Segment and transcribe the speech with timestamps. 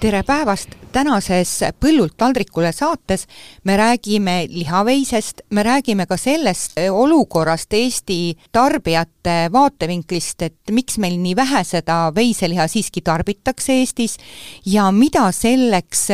[0.00, 1.50] Tere päevast, tänases
[1.80, 3.24] Põllult taldrikule saates
[3.64, 11.36] me räägime lihaveisest, me räägime ka sellest olukorrast Eesti tarbijate vaatevinklist, et miks meil nii
[11.36, 14.18] vähe seda veiseliha siiski tarbitakse Eestis
[14.66, 16.08] ja mida selleks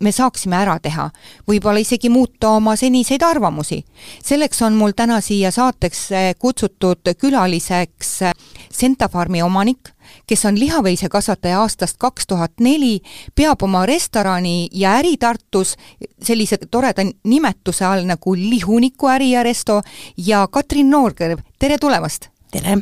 [0.00, 1.10] me saaksime ära teha,
[1.48, 3.84] võib-olla isegi muuta oma seniseid arvamusi.
[4.24, 8.20] selleks on mul täna siia saateks kutsutud külaliseks
[8.78, 9.88] Sentafarmi omanik,
[10.28, 13.00] kes on lihaveisekasvataja aastast kaks tuhat neli,
[13.34, 15.74] peab oma restorani ja äri Tartus
[16.22, 19.80] sellise toreda nimetuse all nagu Lihuniku äri ja resto
[20.16, 22.30] ja Katrin Noorkõrv, tere tulemast!
[22.52, 22.78] tere!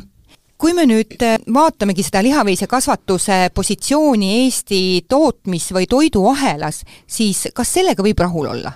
[0.57, 1.21] kui me nüüd
[1.53, 8.73] vaatamegi seda lihaveisekasvatuse positsiooni Eesti tootmis- või toiduahelas, siis kas sellega võib rahul olla?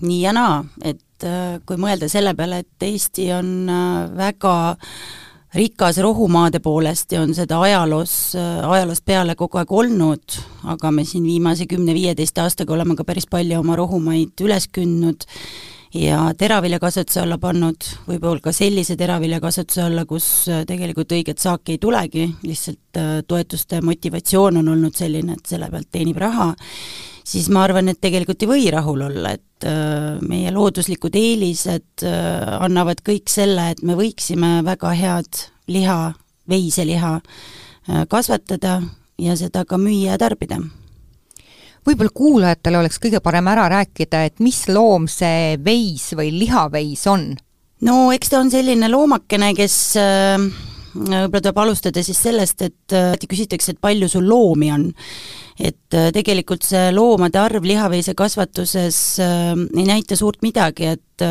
[0.00, 1.24] nii ja naa, et
[1.66, 3.70] kui mõelda selle peale, et Eesti on
[4.16, 4.54] väga
[5.56, 8.34] rikas rohumaade poolest ja on seda ajaloos,
[8.68, 10.40] ajaloost peale kogu aeg olnud,
[10.72, 15.24] aga me siin viimase kümne-viieteist aastaga oleme ka päris palju oma rohumaid üles kündnud
[15.96, 20.28] ja teraviljakasvatuse alla pannud, võib-olla ka sellise teraviljakasvatuse alla, kus
[20.68, 26.20] tegelikult õiget saaki ei tulegi, lihtsalt toetuste motivatsioon on olnud selline, et selle pealt teenib
[26.20, 26.52] raha,
[27.26, 29.66] siis ma arvan, et tegelikult ei või rahul olla, et
[30.22, 36.00] meie looduslikud eelised annavad kõik selle, et me võiksime väga head liha,
[36.46, 37.14] veiseliha
[38.12, 38.80] kasvatada
[39.18, 40.60] ja seda ka müüa ja tarbida
[41.86, 47.30] võib-olla kuulajatele oleks kõige parem ära rääkida, et mis loom see veis või lihaveis on?
[47.86, 49.76] no eks ta on selline loomakene, kes
[50.96, 54.92] võib-olla tuleb alustada siis sellest, et alati küsitakse, et palju sul loomi on.
[55.56, 61.24] et tegelikult see loomade arv lihaveisekasvatuses ei näita suurt midagi, et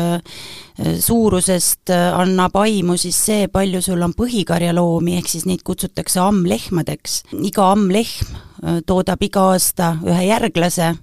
[0.98, 7.22] suurusest annab aimu siis see, palju sul on põhikarjaloomi, ehk siis neid kutsutakse ammlehmadeks.
[7.38, 10.96] iga ammlehm toodab iga aasta ühe järglase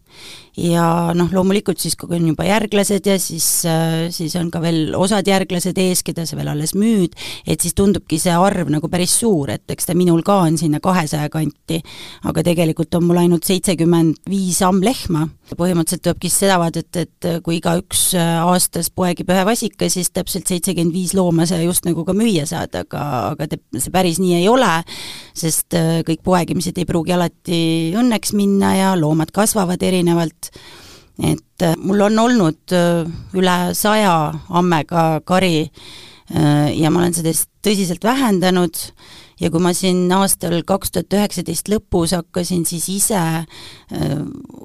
[0.57, 3.47] ja noh, loomulikult siis, kui on juba järglased ja siis,
[4.13, 7.15] siis on ka veel osad järglased ees, keda sa veel alles müüd,
[7.47, 10.81] et siis tundubki see arv nagu päris suur, et eks ta minul ka on sinna
[10.83, 11.79] kahesaja kanti,
[12.29, 15.29] aga tegelikult on mul ainult seitsekümmend viis ammlehma.
[15.53, 20.95] põhimõtteliselt tulebki siis seda vaadata, et kui igaüks aastas poegib ühe vasika, siis täpselt seitsekümmend
[20.95, 23.03] viis looma sa just nagu ka müüa saad, aga,
[23.33, 24.71] aga te, see päris nii ei ole,
[25.37, 25.75] sest
[26.07, 27.59] kõik poegimised ei pruugi alati
[27.99, 30.42] õnneks minna ja loomad kasvavad erinevalt,
[31.21, 32.73] et mul on olnud
[33.37, 34.15] üle saja
[34.49, 35.67] ammega kari
[36.33, 37.33] ja ma olen seda
[37.63, 38.79] tõsiselt vähendanud.
[39.41, 43.19] Ja kui ma siin aastal kaks tuhat üheksateist lõpus hakkasin siis ise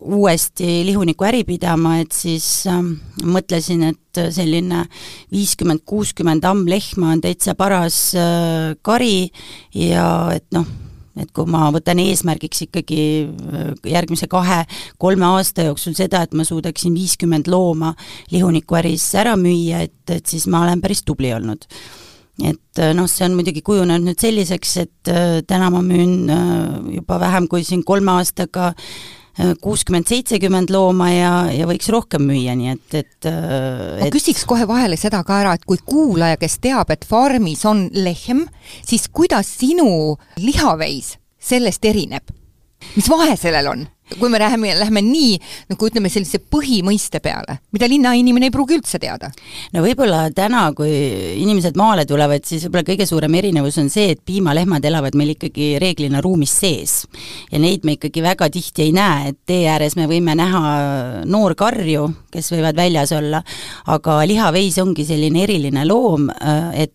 [0.05, 2.47] uuesti lihuniku äri pidama, et siis
[3.25, 4.85] mõtlesin, et selline
[5.35, 8.13] viiskümmend, kuuskümmend ammlehma on täitsa paras
[8.87, 9.31] kari
[9.75, 10.07] ja
[10.37, 10.69] et noh,
[11.23, 16.95] et kui ma võtan eesmärgiks ikkagi äh, järgmise kahe-kolme aasta jooksul seda, et ma suudaksin
[16.97, 17.95] viiskümmend looma
[18.33, 21.69] lihunikuäris ära müüa, et, et siis ma olen päris tubli olnud.
[22.39, 26.31] et äh, noh, see on muidugi kujunenud nüüd selliseks, et äh, täna ma müün
[26.95, 28.75] juba vähem kui siin kolme aastaga
[29.63, 34.15] kuuskümmend, seitsekümmend looma ja, ja võiks rohkem müüa, nii et, et ma et...
[34.15, 38.45] küsiks kohe vahele seda ka ära, et kui kuulaja, kes teab, et farmis on lehm,
[38.83, 42.35] siis kuidas sinu lihaveis sellest erineb?
[42.95, 43.87] mis vahe sellel on?
[44.17, 45.37] Kui me läheme, lähme nii
[45.73, 49.31] nagu ütleme, sellise põhimõiste peale, mida linnainimene ei pruugi üldse teada?
[49.75, 50.91] no võib-olla täna, kui
[51.43, 55.75] inimesed maale tulevad, siis võib-olla kõige suurem erinevus on see, et piimalehmad elavad meil ikkagi
[55.83, 57.01] reeglina ruumis sees.
[57.53, 60.63] ja neid me ikkagi väga tihti ei näe, et tee ääres me võime näha
[61.29, 63.43] noorkarju, kes võivad väljas olla,
[63.93, 66.31] aga lihaveis ongi selline eriline loom,
[66.75, 66.95] et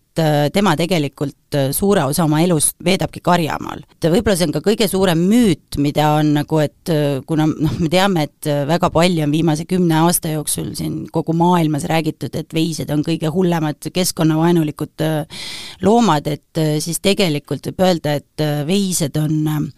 [0.54, 3.82] tema tegelikult suure osa oma elust veedabki karjamaal.
[4.02, 6.94] võib-olla see on ka kõige suurem müüt, mida on nagu, et
[7.26, 11.86] kuna noh, me teame, et väga palju on viimase kümne aasta jooksul siin kogu maailmas
[11.90, 15.48] räägitud, et veised on kõige hullemad keskkonnavaenulikud äh,
[15.82, 19.70] loomad, et äh, siis tegelikult võib öelda, et äh, veised on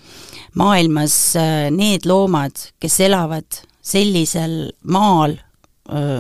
[0.57, 1.17] maailmas
[1.75, 5.37] need loomad, kes elavad sellisel maal,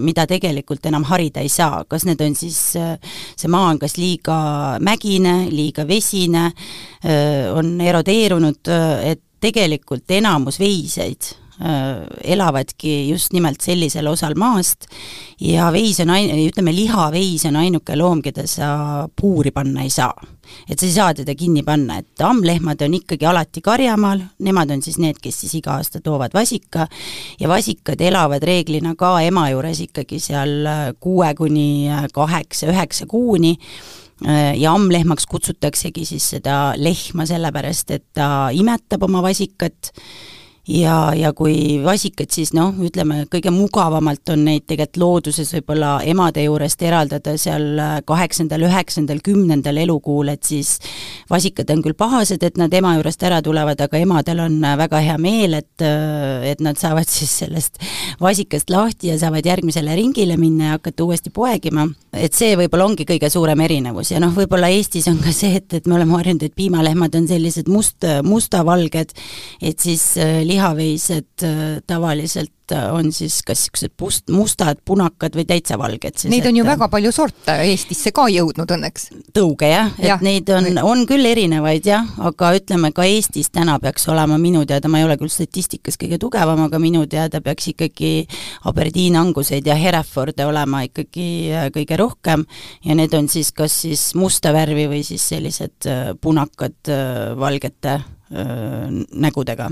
[0.05, 4.37] mida tegelikult enam harida ei saa, kas need on siis, see maa on kas liiga
[4.79, 6.44] mägine, liiga vesine,
[7.50, 8.70] on erodeerunud,
[9.11, 11.34] et tegelikult enamus veiseid
[12.25, 14.84] elavadki just nimelt sellisel osal maast
[15.40, 18.69] ja veis on ain-, ütleme, lihaveis on ainuke loom, keda sa
[19.08, 20.12] puuri panna ei saa.
[20.69, 24.82] et sa ei saa teda kinni panna, et ammlehmad on ikkagi alati karjamaal, nemad on
[24.84, 26.87] siis need, kes siis iga aasta toovad vasika
[27.40, 30.69] ja vasikad elavad reeglina ka ema juures ikkagi seal
[31.00, 33.56] kuue kuni kaheksa, üheksa kuuni
[34.56, 39.90] ja ammlehmaks kutsutaksegi siis seda lehma sellepärast, et ta imetab oma vasikat
[40.68, 46.42] ja, ja kui vasikad, siis noh, ütleme kõige mugavamalt on neid tegelikult looduses võib-olla emade
[46.42, 50.76] juurest eraldada seal kaheksandal, üheksandal, kümnendal elukuul, et siis
[51.30, 55.18] vasikad on küll pahased, et nad ema juurest ära tulevad, aga emadel on väga hea
[55.22, 57.78] meel, et et nad saavad siis sellest
[58.22, 61.86] vasikast lahti ja saavad järgmisele ringile minna ja hakata uuesti poegima.
[62.12, 65.72] et see võib-olla ongi kõige suurem erinevus ja noh, võib-olla Eestis on ka see, et,
[65.78, 69.12] et me oleme harjunud, et piimalehmad on sellised must, mustavalged,
[69.60, 70.16] et siis
[70.56, 76.31] lihaveised äh, tavaliselt äh, on siis kas niisugused pust-, mustad, punakad või täitsa valged siis.
[76.32, 79.08] Neid on ju et, väga palju sorte Eestisse ka jõudnud õnneks.
[79.37, 80.19] tõuge jah, et ja.
[80.25, 84.91] neid on, on küll erinevaid jah, aga ütleme ka Eestis täna peaks olema minu teada,
[84.93, 88.14] ma ei ole küll statistikas kõige tugevam, aga minu teada peaks ikkagi
[88.70, 92.47] Aberdeen anguseid ja Hereforde olema ikkagi äh, kõige rohkem
[92.87, 95.87] ja need on siis kas siis musta värvi või siis sellised
[96.23, 96.91] punakad
[97.38, 98.00] valgete
[99.14, 99.69] nägudega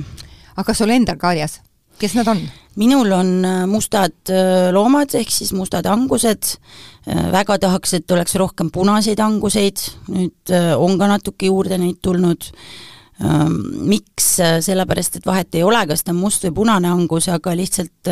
[0.57, 1.61] aga sul endal karjas,
[1.99, 2.43] kes nad on?
[2.81, 6.57] minul on äh, mustad äh, loomad, ehk siis mustad angused,
[7.07, 12.51] äh, väga tahaks, et oleks rohkem punaseid anguseid, nüüd on ka natuke juurde neid tulnud
[13.15, 14.25] Miks,
[14.67, 18.11] sellepärast et vahet ei ole, kas ta on must või punane angus, aga lihtsalt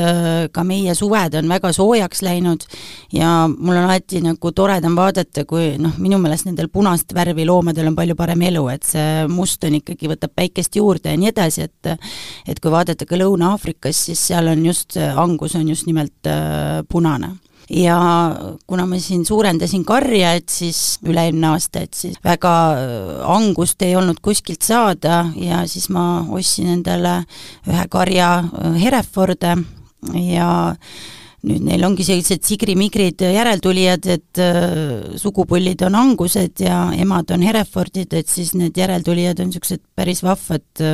[0.54, 2.62] ka meie suved on väga soojaks läinud
[3.10, 7.90] ja mul on alati nagu toredam vaadata, kui noh, minu meelest nendel punast värvi loomadel
[7.90, 11.66] on palju parem elu, et see must on ikkagi, võtab päikest juurde ja nii edasi,
[11.66, 11.94] et
[12.46, 16.30] et kui vaadata ka Lõuna-Aafrikas, siis seal on just, angus on just nimelt
[16.88, 17.34] punane
[17.70, 17.98] ja
[18.66, 23.96] kuna ma siin suurendasin karja, et siis üle-eelmine aasta, et siis väga äh, angust ei
[23.96, 27.22] olnud kuskilt saada ja siis ma ostsin endale
[27.68, 29.56] ühe karja äh, Hereforde
[30.18, 30.50] ja
[31.42, 38.14] nüüd neil ongi sellised sigrimigrid järeltulijad, et äh, sugupullid on angused ja emad on Herefordid,
[38.14, 40.84] et siis need järeltulijad on niisugused päris vahvad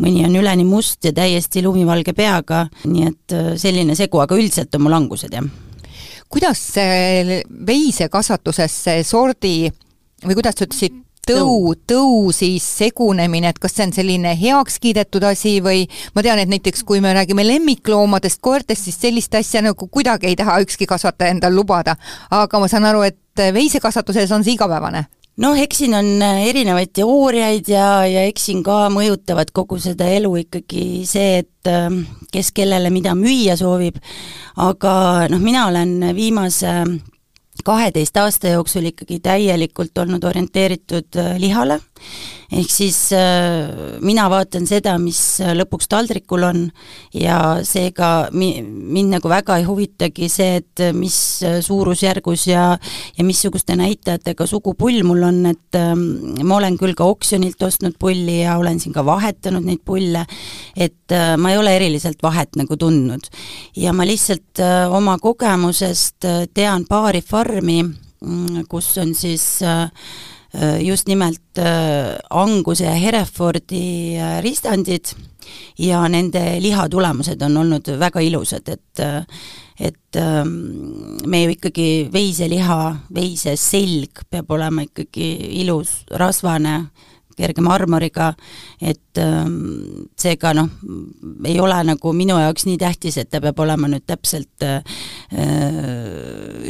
[0.00, 4.86] mõni on üleni must ja täiesti lumivalge peaga, nii et selline segu, aga üldiselt on
[4.88, 5.48] mul angused, jah
[6.28, 9.56] kuidas see veisekasvatuses see sordi
[10.24, 10.96] või kuidas sa ütlesid,
[11.28, 15.84] tõu, tõu siis segunemine, et kas see on selline heaks kiidetud asi või
[16.16, 20.38] ma tean, et näiteks kui me räägime lemmikloomadest, koertest, siis sellist asja nagu kuidagi ei
[20.38, 21.96] taha ükski kasvataja endal lubada.
[22.30, 25.06] aga ma saan aru, et veisekasvatuses on see igapäevane
[25.42, 30.32] noh, eks siin on erinevaid teooriaid ja, ja eks siin ka mõjutavad kogu seda elu
[30.44, 31.72] ikkagi see, et
[32.32, 34.00] kes kellele mida müüa soovib,
[34.56, 36.74] aga noh, mina olen viimase
[37.64, 41.80] kaheteist aasta jooksul ikkagi täielikult olnud orienteeritud äh, lihale,
[42.48, 46.62] ehk siis äh, mina vaatan seda, mis äh, lõpuks taldrikul on
[47.14, 51.18] ja seega mi-, mind nagu väga ei huvitagi see, et mis
[51.66, 52.64] suurusjärgus ja
[53.18, 56.04] ja missuguste näitajatega sugupull mul on, et ähm,
[56.44, 60.24] ma olen küll ka oksjonilt ostnud pulli ja olen siin ka vahetanud neid pulle,
[60.76, 63.28] et ma ei ole eriliselt vahet nagu tundnud.
[63.76, 64.60] ja ma lihtsalt
[64.94, 70.37] oma kogemusest tean paari farmi, mm, kus on siis äh, äh,
[70.80, 75.12] just nimelt äh, Anguse ja Herefordi ristandid
[75.78, 79.02] ja nende lihatulemused on olnud väga ilusad, et
[79.78, 82.78] et ähm, me ju ikkagi veiseliha,
[83.14, 85.28] veise selg peab olema ikkagi
[85.60, 86.88] ilus, rasvane,
[87.38, 88.32] kerge marmoriga,
[88.80, 90.68] et ähm, seega noh,
[91.46, 94.82] ei ole nagu minu jaoks nii tähtis, et ta peab olema nüüd täpselt äh,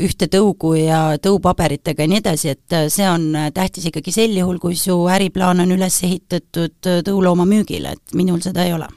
[0.04, 4.78] ühte tõugu ja tõupaberitega ja nii edasi, et see on tähtis ikkagi sel juhul, kui
[4.78, 8.88] su äriplaan on üles ehitatud tõulooma müügile, et minul seda ei ole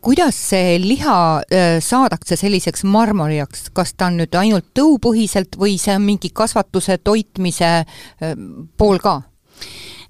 [0.00, 5.96] kuidas see liha äh, saadakse selliseks marmoriaks, kas ta on nüüd ainult tõupõhiselt või see
[5.96, 8.34] on mingi kasvatuse, toitmise äh,
[8.80, 9.20] pool ka?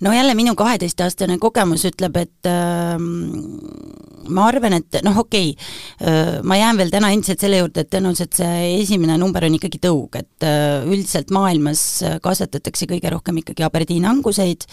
[0.00, 2.97] No jälle minu kaheteistaastane kogemus ütleb, et äh,
[4.30, 5.66] ma arvan, et noh, okei okay,
[6.07, 9.80] äh,, ma jään veel täna endiselt selle juurde, et tõenäoliselt see esimene number on ikkagi
[9.83, 11.85] tõug, et äh, üldiselt maailmas
[12.25, 14.66] kasvatatakse kõige rohkem ikkagi Aberdeen anguseid,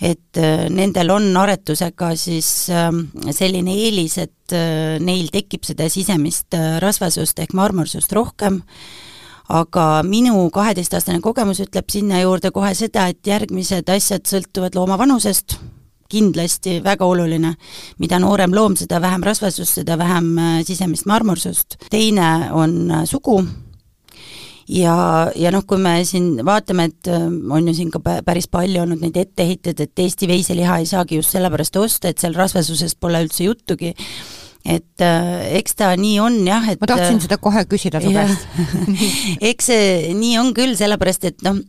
[0.00, 2.92] et äh, nendel on aretusega siis äh,
[3.34, 9.06] selline eelis, et äh, neil tekib seda sisemist äh, rasvasust ehk marmorsust rohkem äh,,
[9.48, 15.56] aga minu kaheteistaastane kogemus ütleb sinna juurde kohe seda, et järgmised asjad sõltuvad looma vanusest,
[16.08, 17.54] kindlasti väga oluline.
[17.98, 21.76] mida noorem loom, seda vähem rasvasust, seda vähem sisemist marmorsust.
[21.90, 23.42] teine on sugu
[24.68, 24.96] ja,
[25.36, 29.16] ja noh, kui me siin vaatame, et on ju siin ka päris palju olnud neid
[29.16, 33.94] etteheiteid, et Eesti veiseliha ei saagi just sellepärast osta, et seal rasvasusest pole üldse juttugi
[34.66, 38.10] et äh, eks ta nii on jah, et ma tahtsin äh, seda kohe küsida su
[38.12, 38.46] käest.
[39.50, 41.60] Eks see nii on küll, sellepärast et noh,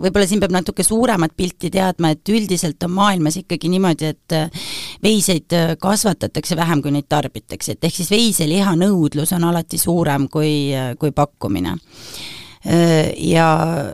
[0.00, 4.70] võib-olla siin peab natuke suuremat pilti teadma, et üldiselt on maailmas ikkagi niimoodi, et äh,
[5.04, 10.70] veiseid kasvatatakse vähem, kui neid tarbitakse, et ehk siis veiseliha nõudlus on alati suurem kui,
[11.00, 11.76] kui pakkumine.
[12.66, 13.48] Ja,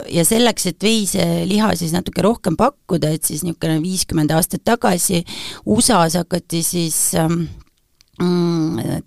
[0.08, 5.20] ja selleks, et veiseliha siis natuke rohkem pakkuda, et siis niisugune viiskümmend aastat tagasi
[5.68, 7.42] USA-s hakati siis ähm,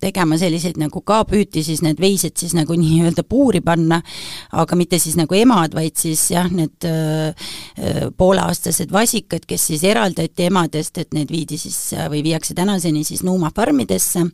[0.02, 4.00] tegema selliseid nagu ka püüti siis need veised siis nagu nii-öelda puuri panna,
[4.58, 7.30] aga mitte siis nagu emad, vaid siis jah, need öö,
[8.18, 11.78] pooleaastased vasikad, kes siis eraldati emadest, et need viidi siis
[12.10, 14.26] või viiakse tänaseni siis nuumafarmidesse.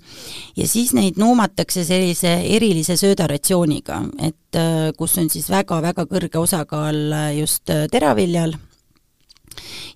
[0.56, 7.04] Ja siis neid nuumatakse sellise erilise söödaratsiooniga, et öö, kus on siis väga-väga kõrge osakaal
[7.36, 8.56] just teraviljal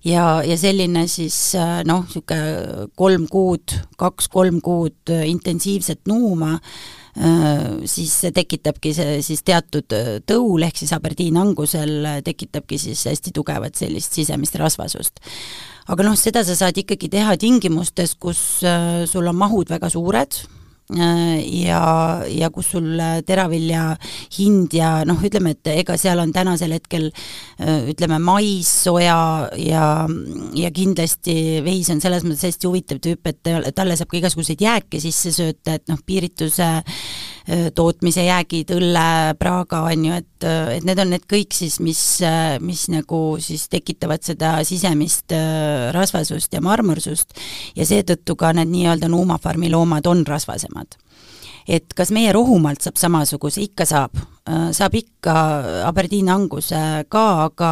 [0.06, 7.64] ja, ja selline siis äh, noh, niisugune kolm kuud, kaks-kolm kuud äh, intensiivset nuuma, äh,
[7.88, 9.96] siis see tekitabki see siis teatud
[10.28, 15.22] tõul, ehk siis Aberdiin angusel tekitabki siis hästi tugevat sellist sisemist rasvasust.
[15.92, 18.42] aga noh, seda sa saad ikkagi teha tingimustes, kus
[19.06, 20.40] sul on mahud väga suured,
[20.94, 21.80] ja,
[22.30, 23.96] ja kus sul äh, teravilja
[24.36, 29.86] hind ja noh, ütleme, et ega seal on tänasel hetkel äh, ütleme, mais, soja ja,
[30.54, 35.02] ja kindlasti veis on selles mõttes hästi huvitav tüüp, et talle saab ka igasuguseid jääke
[35.02, 36.70] sisse sööta, et noh, piirituse
[37.78, 42.02] tootmise jäägid, õlle, praaga, on ju, et, et need on need kõik siis, mis,
[42.58, 45.30] mis nagu siis tekitavad seda sisemist
[45.94, 47.38] rasvasust ja marmorsust.
[47.78, 50.98] Ja seetõttu ka need nii-öelda nuumafarmi loomad on rasvasemad.
[51.66, 54.14] Et kas meie rohumaalt saab samasuguse, ikka saab,
[54.46, 55.34] äh, saab ikka
[55.88, 56.78] Aberdiini anguse
[57.10, 57.70] ka, aga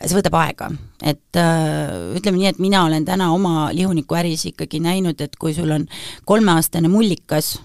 [0.00, 0.70] see võtab aega.
[0.98, 5.70] et äh, ütleme nii, et mina olen täna oma lihunikuäris ikkagi näinud, et kui sul
[5.70, 5.84] on
[6.26, 7.60] kolmeaastane mullikas,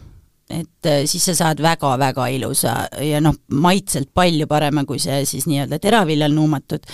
[0.62, 5.48] et äh, siis sa saad väga-väga ilusa ja noh, maitselt palju parema, kui see siis
[5.50, 6.89] nii-öelda teraviljal nuumatud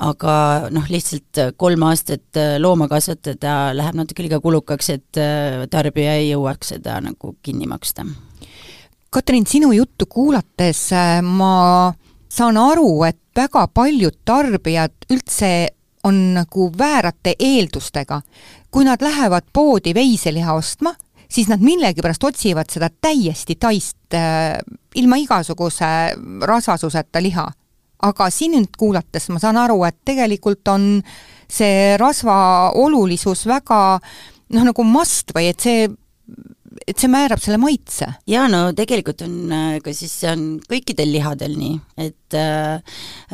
[0.00, 0.34] aga
[0.72, 6.30] noh, lihtsalt kolm aastat äh, looma kasvatada läheb natuke liiga kulukaks, et äh, tarbija ei
[6.30, 8.06] jõuaks seda nagu kinni maksta.
[9.10, 11.92] Katrin, sinu juttu kuulates äh, ma
[12.30, 15.52] saan aru, et väga paljud tarbijad üldse
[16.06, 18.22] on nagu väärate eeldustega.
[18.70, 20.94] kui nad lähevad poodi veiseliha ostma,
[21.30, 24.58] siis nad millegipärast otsivad seda täiesti taist äh,
[24.98, 25.90] ilma igasuguse
[26.46, 27.46] rasvasuseta liha
[28.06, 30.92] aga sind kuulates ma saan aru, et tegelikult on
[31.50, 32.36] see rasva
[32.78, 33.80] olulisus väga
[34.54, 35.88] noh, nagu must või et see
[36.86, 38.06] et see määrab selle maitse.
[38.30, 41.74] jaa, no tegelikult on äh, ka siis see on kõikidel lihadel nii,
[42.06, 42.78] et äh,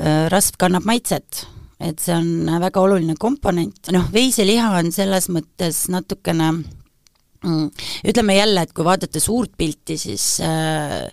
[0.00, 1.45] äh, rasv kannab maitset,
[1.81, 6.53] et see on väga oluline komponent, noh, veiseliha on selles mõttes natukene.
[8.07, 11.07] Ütleme jälle, et kui vaadata suurt pilti, siis äh,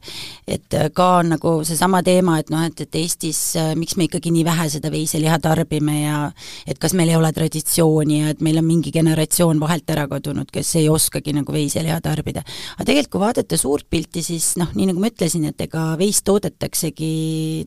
[0.48, 4.46] et ka nagu seesama teema, et noh, et, et Eestis äh, miks me ikkagi nii
[4.48, 6.20] vähe seda veiseliha tarbime ja
[6.68, 10.50] et kas meil ei ole traditsiooni ja et meil on mingi generatsioon vahelt ära kadunud,
[10.54, 12.44] kes ei oskagi nagu veiseliha tarbida.
[12.78, 16.26] aga tegelikult, kui vaadata suurt pilti, siis noh, nii nagu ma ütlesin, et ega veist
[16.28, 17.14] toodetaksegi,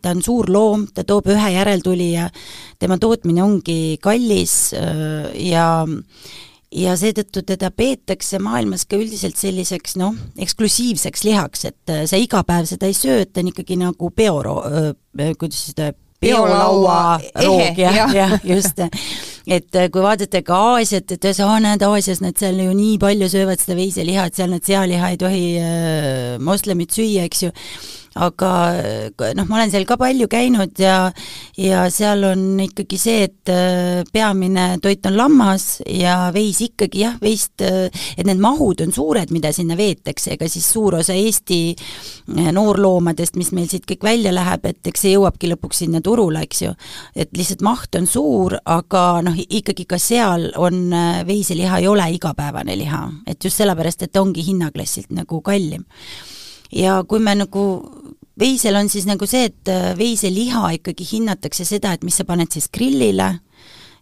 [0.02, 2.30] ta on suur loom, ta toob ühe järeltulija,
[2.80, 5.68] tema tootmine ongi kallis äh, ja
[6.74, 12.42] ja seetõttu teda peetakse maailmas ka üldiselt selliseks noh, eksklusiivseks lihaks, et äh, sa iga
[12.46, 14.62] päev seda ei söö, ta on ikkagi nagu peoro-,
[15.38, 18.80] kuidas seda peolaua roog, jah, jah, just.
[19.46, 23.28] et äh, kui vaadata ka Aasiat, et sa näed Aasias, nad seal ju nii palju
[23.32, 27.54] söövad seda veiseliha, et seal nad sealiha ei tohi äh, moslemid süüa, eks ju
[28.16, 28.50] aga
[29.36, 30.96] noh, ma olen seal ka palju käinud ja
[31.60, 37.16] ja seal on ikkagi see, et äh, peamine toit on lammas ja veis ikkagi jah,
[37.20, 41.60] veist, äh, et need mahud on suured, mida sinna veetakse, ega siis suur osa Eesti
[41.72, 46.44] äh, noorloomadest, mis meil siit kõik välja läheb, et eks see jõuabki lõpuks sinna turule,
[46.46, 46.72] eks ju.
[47.16, 50.88] et lihtsalt maht on suur, aga noh, ikkagi ka seal on
[51.26, 55.84] veiseliha ei ole igapäevane liha, et just sellepärast, et ta ongi hinnaklassilt nagu kallim
[56.72, 57.66] ja kui me nagu
[58.40, 62.52] veisel on siis nagu see, et äh, veiseliha ikkagi hinnatakse seda, et mis sa paned
[62.52, 63.36] siis grillile.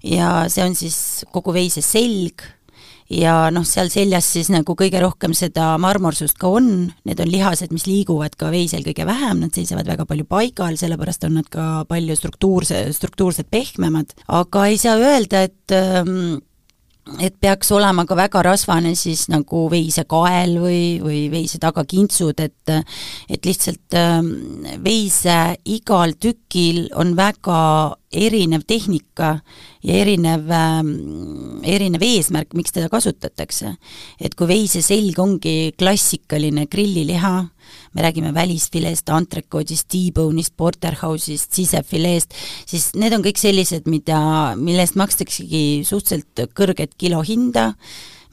[0.04, 2.44] Ja see on siis kogu veise selg.
[3.12, 6.70] Ja noh, seal seljas siis nagu kõige rohkem seda marmorsust ka on,
[7.04, 11.26] need on lihased, mis liiguvad ka veisel kõige vähem, nad seisavad väga palju paigal, sellepärast
[11.28, 16.40] on nad ka palju struktuurse, struktuurselt pehmemad, aga ei saa öelda, et ähm,
[17.20, 22.72] et peaks olema ka väga rasvane siis nagu veisekael või, või veise tagakintsud, et
[23.28, 24.30] et lihtsalt ähm,
[24.84, 27.58] veise igal tükil on väga
[28.14, 29.34] erinev tehnika
[29.84, 30.80] ja erinev äh,,
[31.76, 33.76] erinev eesmärk, miks teda kasutatakse.
[34.20, 37.36] et kui veise selg ongi klassikaline grilliliha,
[37.94, 42.34] me räägime välisfileest, antrekoodist, T-bone'ist, porterhouse'ist, sisefileest,
[42.66, 44.18] siis need on kõik sellised, mida,
[44.58, 47.72] mille eest makstaksegi suhteliselt kõrget kilohinda,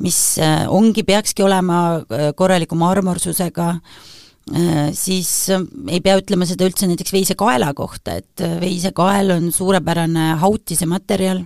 [0.01, 6.89] mis äh, ongi, peakski olema äh, korraliku marmorsusega, äh, siis ei pea ütlema seda üldse
[6.89, 11.45] näiteks veisekaela kohta, et veisekael on suurepärane hautise materjal,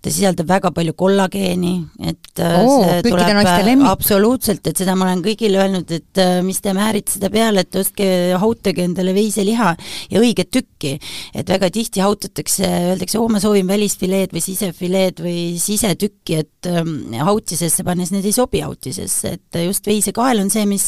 [0.00, 1.72] ta sisaldab väga palju kollageeni,
[2.08, 3.88] et Oo, see tuleb lemmik.
[3.90, 7.76] absoluutselt, et seda ma olen kõigile öelnud, et äh, mis te määrite seda peale, et
[7.76, 8.06] ostke,
[8.40, 9.74] hautage endale veiseliha
[10.10, 10.96] ja õiget tükki.
[11.34, 17.12] et väga tihti hautatakse, öeldakse, oo, ma soovin välisfileed või sisefileed või sisetükki, et ähm,
[17.20, 20.86] hautisesse pannes need ei sobi hautisesse, et just veisekael on see, mis,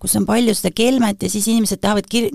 [0.00, 2.32] kus on palju seda kelmet ja siis inimesed tahavad kir-,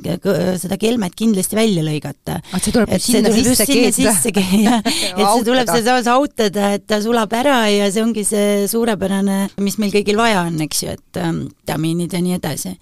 [0.62, 2.38] seda kelmet kindlasti välja lõigata.
[2.52, 3.98] Ah, see tuleb et see sinna tuleb sisse sinna keeta.
[3.98, 4.82] sisse ke- jah,
[5.18, 5.81] et see tuleb Hautada.
[5.82, 10.44] Sealsamas hautada, et ta sulab ära ja see ongi see suurepärane, mis meil kõigil vaja
[10.48, 12.74] on, eks ju, et ähm, vitamiinid ja nii edasi.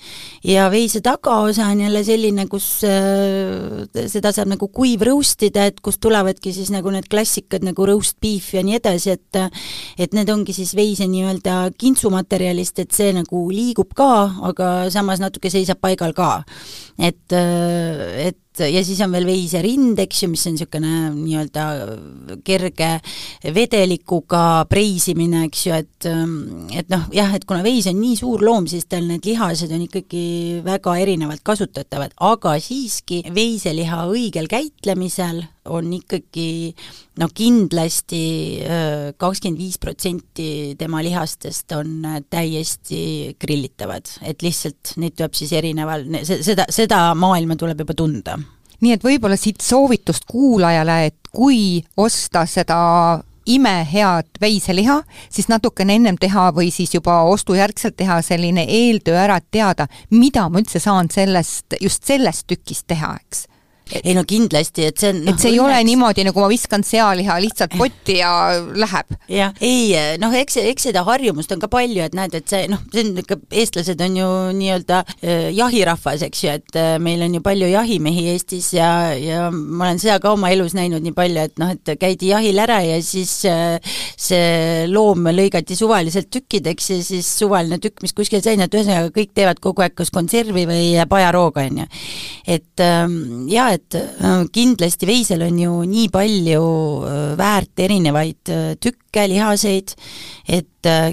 [0.43, 5.79] ja veise tagaosa on jälle selline, kus äh, seda saab nagu kuiv roast ida, et
[5.81, 9.41] kust tulevadki siis nagu need klassikad nagu roast beef ja nii edasi, et
[9.99, 14.11] et need ongi siis veise nii-öelda kintsumaterjalist, et see nagu liigub ka,
[14.51, 16.43] aga samas natuke seisab paigal ka.
[16.97, 21.65] et, et ja siis on veel veiserind, eks ju, mis on niisugune nii-öelda
[22.47, 22.89] kerge
[23.55, 26.09] vedelikuga preisimine, eks ju, et
[26.79, 29.85] et noh, jah, et kuna veis on nii suur loom, siis tal need lihased on
[29.85, 30.25] ikkagi
[30.65, 36.73] väga erinevalt kasutatavad, aga siiski veiseliha õigel käitlemisel on ikkagi
[37.21, 38.21] no kindlasti
[39.19, 40.49] kakskümmend viis protsenti
[40.79, 47.85] tema lihastest on täiesti grillitavad, et lihtsalt neid tuleb siis erineval, seda, seda maailma tuleb
[47.85, 48.39] juba tunda
[48.81, 52.79] nii et võib-olla siit soovitust kuulajale, et kui osta seda
[53.49, 59.47] imehead veiseliha, siis natukene ennem teha või siis juba ostujärgselt teha selline eeltöö ära, et
[59.51, 63.47] teada, mida ma üldse saan sellest, just sellest tükist teha, eks
[64.03, 67.39] ei no kindlasti, et see on et see ei ole niimoodi, nagu ma viskan sealiha
[67.43, 68.31] lihtsalt potti ja
[68.77, 69.15] läheb.
[69.31, 72.81] jah, ei noh, eks, eks seda harjumust on ka palju, et näed, et see noh,
[72.93, 77.37] see on ikka, eestlased on ju nii-öelda äh, jahirahvas, eks ju, et äh, meil on
[77.37, 81.45] ju palju jahimehi Eestis ja, ja ma olen seda ka oma elus näinud nii palju,
[81.49, 83.79] et noh, et käidi jahil ära ja siis äh,
[84.19, 89.33] see loom lõigati suvaliselt tükkideks ja siis suvaline tükk, mis kuskil sai, et ühesõnaga kõik
[89.37, 91.87] teevad kogu aeg kas konservi või pajarooga, on ju.
[92.57, 96.63] et ähm, jaa, et äh, kindlasti veisel on ju nii palju
[97.07, 99.95] äh, väärt erinevaid äh, tükke, lihaseid,
[100.49, 100.67] et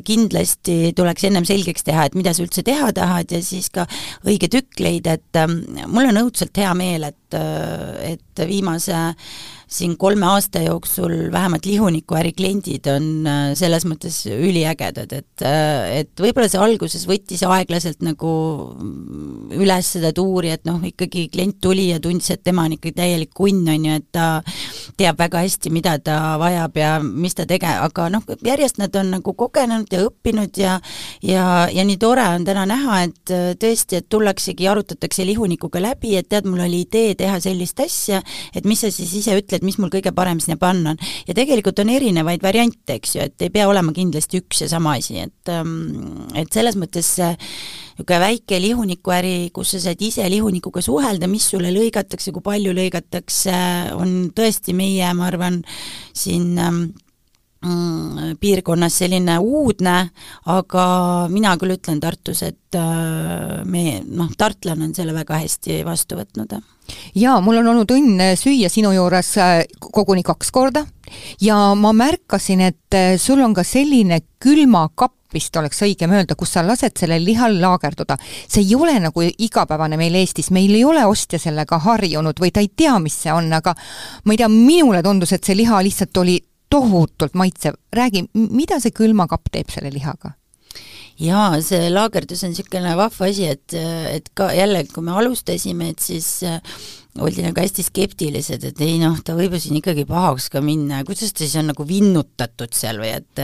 [0.06, 3.86] kindlasti tuleks ennem selgeks teha, et mida sa üldse teha tahad ja siis ka
[4.28, 5.56] õige tükk leida, et ähm,
[5.90, 7.38] mul on õudselt hea meel, et,
[8.06, 9.00] et viimase
[9.66, 16.22] siin kolme aasta jooksul vähemalt lihunikuäri kliendid on äh, selles mõttes üliägedad, et, äh, et
[16.22, 18.30] võib-olla see alguses võttis aeglaselt nagu
[19.56, 23.32] üles seda tuuri, et noh, ikkagi klient tuli ja tundis, et tema on ikka täielik
[23.34, 24.26] kunn, on ju, et ta
[24.98, 29.16] teab väga hästi, mida ta vajab ja mis ta tege-, aga noh, järjest nad on
[29.18, 30.78] nagu kogenud ja õppinud ja
[31.22, 36.16] ja, ja nii tore on täna näha, et äh, tõesti, et tullaksegi, arutatakse lihunikuga läbi,
[36.18, 38.22] et tead, mul oli idee teha sellist asja,
[38.54, 41.00] et mis sa siis ise ütled, mis mul kõige parem sinna panna on.
[41.28, 44.96] ja tegelikult on erinevaid variante, eks ju, et ei pea olema kindlasti üks ja sama
[44.98, 47.32] asi, et ähm, et selles mõttes see
[47.96, 53.56] niisugune väike lihunikuäri, kus sa saad ise lihunikuga suhelda, mis sulle lõigatakse, kui palju lõigatakse,
[53.96, 55.62] on tõesti meie, ma arvan,
[56.12, 56.82] siin ähm,
[58.40, 59.96] piirkonnas selline uudne,
[60.52, 60.86] aga
[61.32, 66.56] mina küll ütlen Tartus, et äh, me, noh, tartlane on selle väga hästi vastu võtnud.
[67.14, 70.86] jaa, mul on olnud õnn süüa sinu juures äh, koguni kaks korda
[71.40, 76.54] ja ma märkasin, et äh, sul on ka selline külmakapp, vist oleks õigem öelda, kus
[76.54, 78.16] sa lased sellel lihal laagerduda.
[78.48, 82.62] see ei ole nagu igapäevane meil Eestis, meil ei ole ostja sellega harjunud või ta
[82.64, 83.74] ei tea, mis see on, aga
[84.24, 86.38] ma ei tea, minule tundus, et see liha lihtsalt oli
[86.76, 87.78] tohutult maitsev.
[87.96, 90.34] räägi, mida see külmakapp teeb selle lihaga?
[91.20, 93.72] jaa, see laagerdus on niisugune vahva asi, et,
[94.12, 96.28] et ka jälle, kui me alustasime, et siis
[97.22, 101.00] oldi nagu hästi skeptilised, et ei noh, ta võib ju siin ikkagi pahaks ka minna
[101.00, 103.42] ja kuidas ta siis on nagu vinnutatud seal või et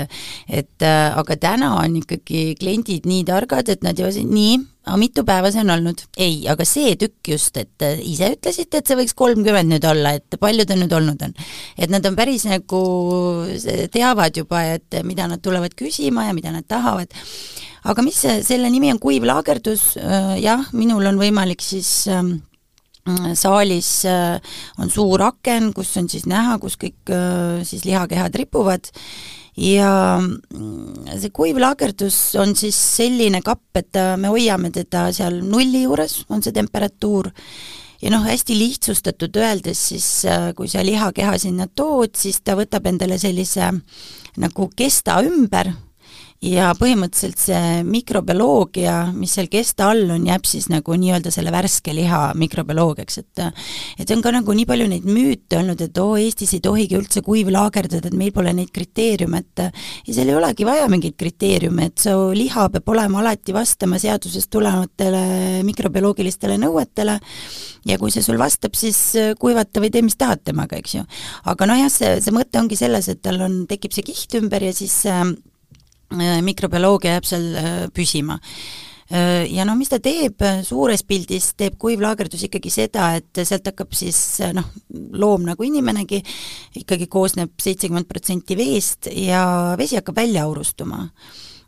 [0.49, 5.25] et äh, aga täna on ikkagi kliendid nii targad, et nad ju nii, aga mitu
[5.29, 6.05] päeva see on olnud?
[6.17, 10.15] ei, aga see tükk just, et äh, ise ütlesite, et see võiks kolmkümmend nüüd olla,
[10.19, 11.35] et palju ta nüüd olnud on.
[11.77, 12.85] et nad on päris nagu,
[13.93, 17.13] teavad juba, et mida nad tulevad küsima ja mida nad tahavad
[17.89, 22.37] aga mis see, selle nimi on kuiv laagerdus, äh, jah, minul on võimalik siis ähm,
[23.35, 24.39] saalis äh,
[24.79, 28.91] on suur aken, kus on siis näha, kus kõik äh, siis lihakehad ripuvad.
[29.59, 35.83] Ja mm, see kuiv laagerdus on siis selline kapp, et me hoiame teda seal nulli
[35.85, 37.29] juures, on see temperatuur,
[38.01, 40.09] ja noh, hästi lihtsustatud öeldes siis,
[40.57, 43.69] kui sa lihakeha sinna tood, siis ta võtab endale sellise
[44.41, 45.75] nagu kesta ümber
[46.43, 51.95] ja põhimõtteliselt see mikrobioloogia, mis seal kesta all on, jääb siis nagu nii-öelda selle värske
[51.95, 53.43] liha mikrobioloogiaks, et
[54.03, 57.23] et on ka nagu nii palju neid müüte olnud, et oo, Eestis ei tohigi üldse
[57.27, 59.65] kuivlaagerdada, et meil pole neid kriteeriume, et
[60.09, 64.51] ja seal ei olegi vaja mingeid kriteeriume, et su liha peab olema alati vastama seadusest
[64.53, 67.19] tulevatele mikrobioloogilistele nõuetele
[67.87, 68.99] ja kui see sul vastab, siis
[69.39, 71.07] kuivata või tee, mis tahad temaga, eks ju.
[71.51, 74.67] aga noh jah, see, see mõte ongi selles, et tal on, tekib see kiht ümber
[74.67, 75.52] ja siis Äh,
[76.47, 82.47] mikrobioloogia jääb seal äh, püsima äh, ja noh, mis ta teeb suures pildis, teeb kuivlaagerdus
[82.49, 84.19] ikkagi seda, et sealt hakkab siis
[84.57, 84.71] noh,
[85.19, 86.23] loom nagu inimenegi,
[86.83, 89.45] ikkagi koosneb seitsekümmend protsenti veest ja
[89.81, 91.09] vesi hakkab välja aurustuma.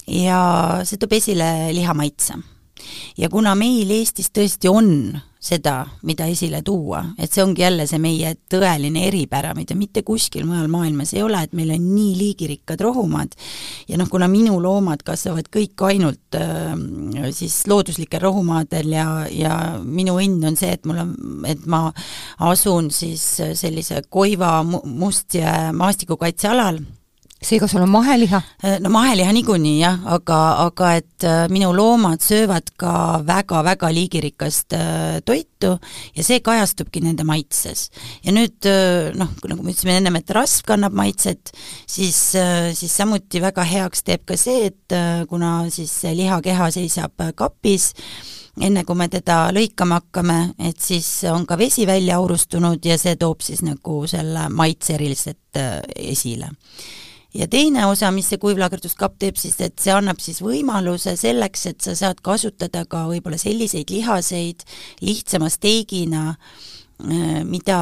[0.07, 0.41] ja
[0.85, 2.35] see toob esile liha maitse.
[3.17, 8.01] ja kuna meil Eestis tõesti on seda, mida esile tuua, et see ongi jälle see
[8.01, 12.81] meie tõeline eripära, mida mitte kuskil mujal maailmas ei ole, et meil on nii liigirikkad
[12.85, 13.37] rohumaad
[13.91, 16.73] ja noh, kuna minu loomad kasvavad kõik ainult äh,
[17.37, 19.55] siis looduslikel rohumaadel ja, ja
[19.85, 21.15] minu õnn on see, et mul on,
[21.49, 21.87] et ma
[22.49, 23.25] asun siis
[23.61, 26.81] sellise Koiva mustjää maastikukaitsealal
[27.45, 28.41] seega sul on maheliha?
[28.65, 34.77] Äh, no maheliha niikuinii jah, aga, aga et äh, minu loomad söövad ka väga-väga liigirikast
[34.77, 35.75] äh, toitu
[36.17, 37.89] ja see kajastubki nende maitses.
[38.25, 38.69] ja nüüd
[39.17, 41.53] noh, nagu me ütlesime ennem, et rasv kannab maitset,
[41.89, 42.19] siis,
[42.77, 44.97] siis samuti väga heaks teeb ka see, et
[45.29, 47.95] kuna siis lihakeha seisab kapis,
[48.61, 53.17] enne kui me teda lõikama hakkame, et siis on ka vesi välja aurustunud ja see
[53.21, 55.65] toob siis nagu selle maitse eriliselt
[55.97, 56.53] esile
[57.35, 61.83] ja teine osa, mis see kuivlaagerduskapp teeb, siis et see annab siis võimaluse selleks, et
[61.85, 64.65] sa saad kasutada ka võib-olla selliseid lihaseid
[65.05, 67.81] lihtsama steigina, äh, mida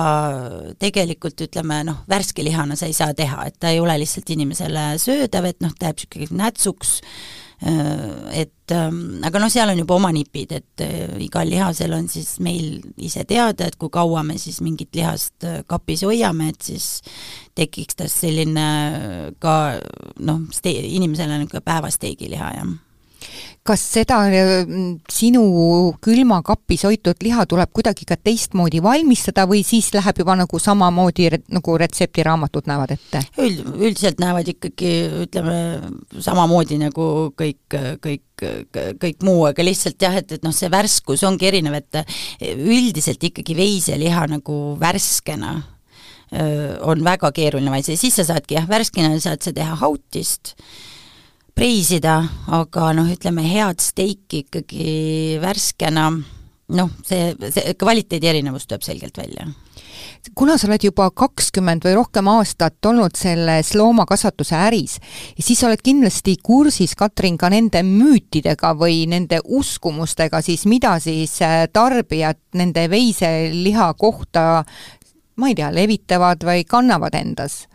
[0.82, 4.92] tegelikult ütleme noh, värske lihana sa ei saa teha, et ta ei ole lihtsalt inimesele
[5.02, 6.98] söödav, et noh, ta jääb niisugune nätsuks
[7.62, 12.36] et ähm, aga noh, seal on juba oma nipid, et äh, igal lihasel on siis
[12.42, 16.88] meil ise teada, et kui kaua me siis mingit lihast äh, kapis hoiame, et siis
[17.58, 18.66] tekiks tast selline
[19.42, 19.56] ka
[20.24, 22.72] noh, inimesele niisugune päevasteigiliha, jah
[23.66, 25.42] kas seda mm, sinu
[26.02, 31.76] külmakapis hoitud liha tuleb kuidagi ka teistmoodi valmistada või siis läheb juba nagu samamoodi, nagu
[31.78, 33.22] retseptiraamatud näevad ette?
[33.38, 34.92] üld, üldiselt näevad ikkagi
[35.26, 35.56] ütleme,
[36.18, 37.06] samamoodi nagu
[37.38, 38.46] kõik, kõik,
[39.02, 42.02] kõik muu, aga lihtsalt jah, et, et noh, see värskus ongi erinev, et
[42.58, 45.60] üldiselt ikkagi veiseliha nagu värskena
[46.88, 50.56] on väga keeruline valmistada, siis sa saadki jah, värskena saad sa teha hautist,
[51.54, 52.20] preisida,
[52.52, 54.86] aga noh, ütleme head steiki ikkagi
[55.42, 56.08] värskena,
[56.72, 59.50] noh, see, see kvaliteedi erinevus tuleb selgelt välja
[60.38, 64.96] kuna sa oled juba kakskümmend või rohkem aastat olnud selles loomakasvatuse äris,
[65.34, 71.34] siis sa oled kindlasti kursis, Katrin, ka nende müütidega või nende uskumustega siis, mida siis
[71.42, 74.64] äh, tarbijad nende veiseliha kohta
[75.36, 77.66] ma ei tea, levitavad või kannavad endas.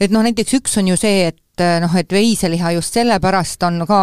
[0.00, 4.00] et noh, näiteks üks on ju see, et noh, et veiseliha just sellepärast on ka,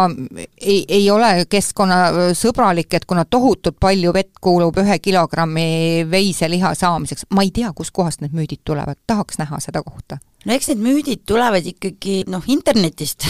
[0.60, 5.68] ei, ei ole keskkonnasõbralik, et kuna tohutult palju vett kuulub ühe kilogrammi
[6.10, 10.70] veiseliha saamiseks, ma ei tea, kustkohast need müüdid tulevad, tahaks näha seda kohta no eks
[10.72, 13.26] need müüdid tulevad ikkagi noh, internetist.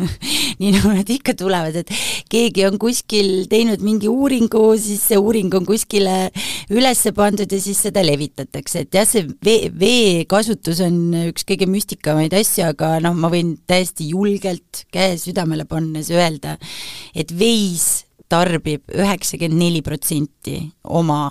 [0.60, 1.90] Nii nagu nad ikka tulevad, et
[2.30, 6.30] keegi on kuskil teinud mingi uuringu, siis see uuring on kuskile
[6.72, 11.68] üles pandud ja siis seda levitatakse, et jah, see vee, vee kasutus on üks kõige
[11.70, 16.56] müstikamaid asju, aga noh, ma võin täiesti julgelt käe südamele pannes öelda,
[17.14, 20.60] et veis tarbib üheksakümmend neli protsenti
[20.96, 21.26] oma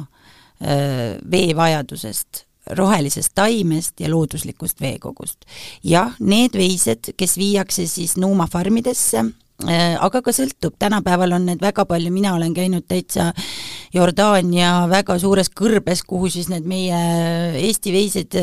[0.62, 5.46] öö, veevajadusest rohelisest taimest ja looduslikust veekogust.
[5.84, 9.26] jah, need veised, kes viiakse siis nuumafarmidesse,
[9.68, 13.34] äh, aga ka sõltub, tänapäeval on need väga palju, mina olen käinud täitsa
[13.94, 16.98] Jordaania väga suures kõrbes, kuhu siis need meie
[17.62, 18.38] Eesti veised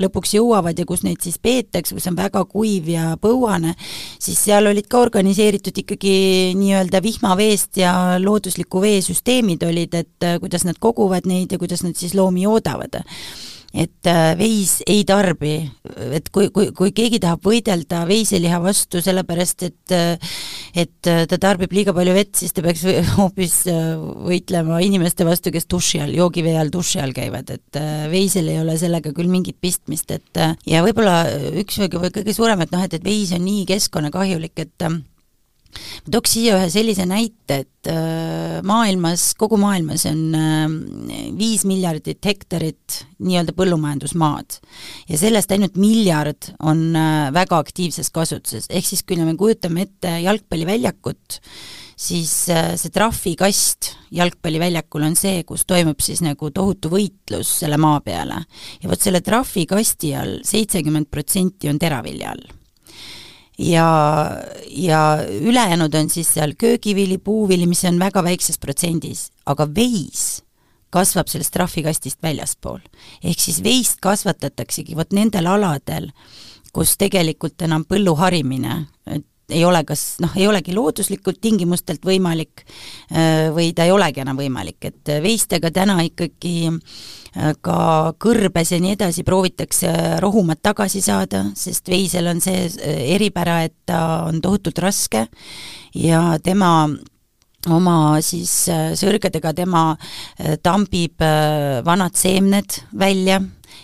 [0.00, 3.74] lõpuks jõuavad ja kus neid siis peetakse, kus on väga kuiv ja põuane,
[4.22, 6.16] siis seal olid ka organiseeritud ikkagi
[6.56, 7.92] nii-öelda vihmaveest ja
[8.22, 13.02] loodusliku vee süsteemid olid, et kuidas nad koguvad neid ja kuidas nad siis loomi joodavad
[13.76, 15.54] et äh, veis ei tarbi,
[16.16, 20.30] et kui, kui, kui keegi tahab võidelda veiseliha vastu, sellepärast et äh,
[20.76, 22.84] et äh, ta tarbib liiga palju vett, siis ta peaks
[23.18, 27.80] hoopis võitlema inimeste vastu, kes duši all, joogivee all duši all käivad, et
[28.12, 31.18] veisel ei ole sellega küll mingit pistmist, et ja võib-olla
[31.60, 34.88] üks kõige suurem, et noh, et, et veis on nii keskkonnakahjulik, et
[36.06, 40.66] ma tooks siia ühe sellise näite, et äh, maailmas, kogu maailmas on äh,
[41.36, 44.58] viis miljardit hektarit nii-öelda põllumajandusmaad.
[45.10, 50.18] Ja sellest ainult miljard on äh, väga aktiivses kasutuses, ehk siis kui me kujutame ette
[50.24, 51.40] jalgpalliväljakut,
[51.96, 58.42] siis see trahvikast jalgpalliväljakul on see, kus toimub siis nagu tohutu võitlus selle maa peale.
[58.82, 62.56] ja vot selle trahvikasti all seitsekümmend protsenti on teravilja all
[63.58, 63.88] ja,
[64.68, 65.00] ja
[65.40, 70.42] ülejäänud on siis seal köögivili, puuvili, mis on väga väikses protsendis, aga veis
[70.90, 72.80] kasvab sellest trahvikastist väljaspool.
[73.24, 76.10] ehk siis veist kasvatataksegi vot nendel aladel,
[76.72, 82.64] kus tegelikult enam põllu harimine, et ei ole kas noh, ei olegi looduslikult tingimustelt võimalik
[82.64, 87.78] äh, või ta ei olegi enam võimalik, et veistega täna ikkagi äh, ka
[88.22, 93.76] kõrbes ja nii edasi proovitakse rohumat tagasi saada, sest veisel on see äh, eripära, et
[93.86, 95.26] ta on tohutult raske
[95.94, 96.88] ja tema
[97.66, 99.88] oma siis sõrgedega tema
[100.62, 101.22] tambib
[101.82, 103.40] vanad seemned välja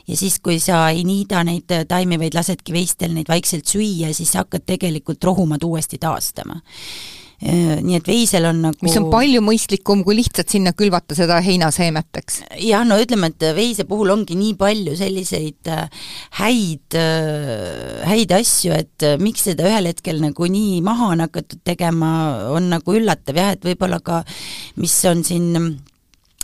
[0.08, 4.34] ja siis, kui sa ei niida neid taimi, vaid lasedki veistel neid vaikselt süüa, siis
[4.34, 9.42] sa hakkad tegelikult rohumad uuesti taastama äh, nii et veisel on nagu mis on palju
[9.44, 12.40] mõistlikum, kui lihtsalt sinna külvata seda heinaseemet, eks?
[12.62, 16.02] jah, no ütleme, et veise puhul ongi nii palju selliseid äh,
[16.40, 22.12] häid, äh, häid asju, et miks seda ühel hetkel nagu nii maha on hakatud tegema,
[22.54, 24.22] on nagu üllatav jah, et võib-olla ka
[24.82, 25.78] mis on siin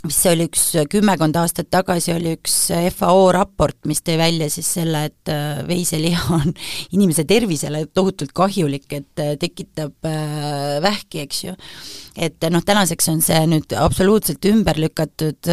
[0.05, 2.53] mis oli üks kümmekond aastat tagasi, oli üks
[2.95, 6.53] FAO raport, mis tõi välja siis selle, et äh, veiseliha on
[6.95, 11.55] inimese tervisele tohutult kahjulik, et äh, tekitab äh, vähki, eks ju.
[12.19, 15.47] et noh, tänaseks on see nüüd absoluutselt ümber lükatud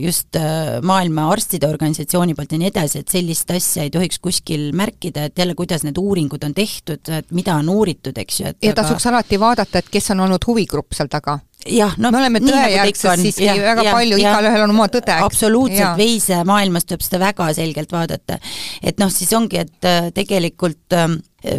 [0.00, 0.38] just
[0.86, 5.38] Maailma Arstide Organisatsiooni poolt ja nii edasi, et sellist asja ei tohiks kuskil märkida, et
[5.38, 9.06] jälle, kuidas need uuringud on tehtud, et mida on uuritud, eks ju, et ja tasuks
[9.06, 9.18] aga...
[9.18, 13.46] alati vaadata, et kes on olnud huvigrupp seal taga jah, no me oleme tõejärgsed siiski
[13.46, 15.16] ja, väga ja, palju, igalühel on oma tõde.
[15.26, 18.38] absoluutselt, veisemaailmas tuleb seda väga selgelt vaadata.
[18.82, 21.08] et noh, siis ongi, et äh, tegelikult äh,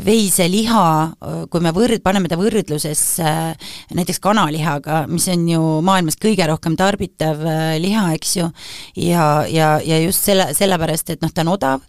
[0.06, 6.18] veiseliha, äh, kui me võrd-, paneme ta võrdlusesse äh, näiteks kanalihaga, mis on ju maailmas
[6.22, 7.46] kõige rohkem tarbitav
[7.82, 8.50] liha, eks ju,
[8.96, 11.86] ja, ja, ja just selle, sellepärast, et noh, ta on odav,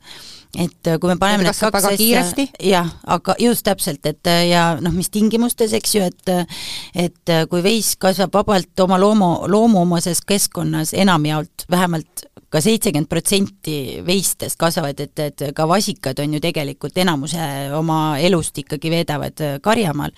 [0.58, 2.22] et äh, kui me paneme need kaks asja,
[2.60, 6.60] jah, aga just täpselt, et äh, ja noh, mis tingimustes, eks ju, et äh,
[7.06, 14.58] et kui veis kasvab vabalt oma loomu, loomuomases keskkonnas enamjaolt, vähemalt ka seitsekümmend protsenti veistest
[14.60, 17.46] kasvavad, et, et ka vasikad on ju tegelikult enamuse
[17.78, 20.12] oma elust ikkagi veedavad karjamaal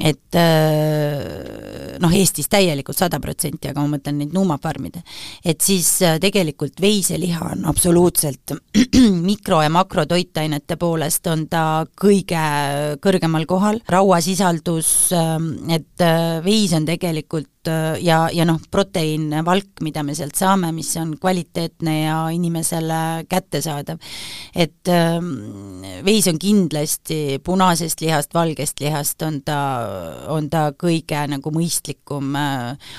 [0.00, 5.02] et äh, noh, Eestis täielikult sada protsenti, aga ma mõtlen neid nuumafarmide,
[5.44, 8.54] et siis äh, tegelikult veiseliha on absoluutselt
[9.30, 12.44] mikro- ja makrotoitainete poolest on ta kõige
[13.04, 17.50] kõrgemal kohal, rauasisaldus, ähm, et äh, veis on tegelikult
[18.02, 23.98] ja, ja noh, proteiinvalk, mida me sealt saame, mis on kvaliteetne ja inimesele kättesaadav.
[24.54, 29.60] et ähm, veis on kindlasti punasest lihast, valgest lihast on ta,
[30.32, 32.94] on ta kõige nagu mõistlikum äh,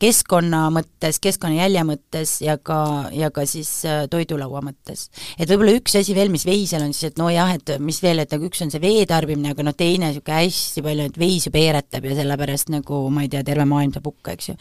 [0.00, 5.08] keskkonna mõttes, keskkonnajälje mõttes ja ka, ja ka siis äh, toidulaua mõttes.
[5.38, 8.32] et võib-olla üks asi veel, mis veisel on siis, et nojah, et mis veel, et
[8.32, 11.52] nagu üks on see vee tarbimine, aga noh, teine niisugune hästi palju, et veis ju
[11.54, 14.56] peeretab ja sellepärast nagu ma ei tea, terve maailm saab hukka, eks ju.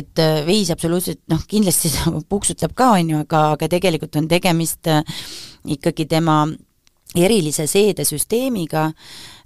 [0.00, 4.30] et äh, veis absoluutselt noh, kindlasti ta puksutab ka, on ju, aga, aga tegelikult on
[4.30, 4.88] tegemist
[5.68, 6.46] ikkagi tema
[7.16, 8.90] erilise seedesüsteemiga,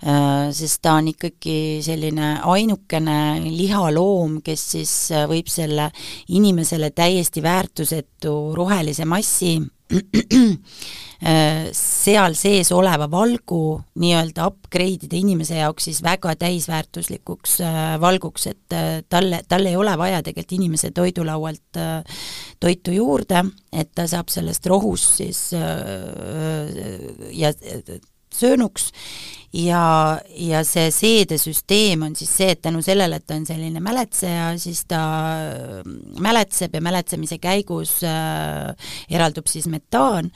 [0.03, 5.91] sest ta on ikkagi selline ainukene lihaloom, kes siis äh, võib selle
[6.35, 9.59] inimesele täiesti väärtusetu rohelise massi
[11.23, 18.49] Äh, seal sees oleva valgu nii-öelda upgrade ida inimese jaoks siis väga täisväärtuslikuks äh, valguks,
[18.51, 21.79] et äh, talle, tal ei ole vaja tegelikult inimese toidulaualt
[22.59, 27.53] toitu juurde, et ta saab sellest rohust siis ja
[28.37, 28.91] söönuks.
[29.53, 34.47] Ja, ja see seedesüsteem on siis see, et tänu sellele, et ta on selline mäletseja,
[34.57, 35.03] siis ta
[36.25, 38.73] mäletseb ja mäletsemise käigus äh,
[39.13, 40.33] eraldub siis metaan